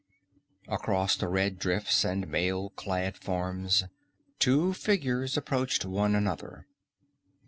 [0.67, 3.83] Across the red drifts and mail clad forms,
[4.39, 6.65] two figures approached one another.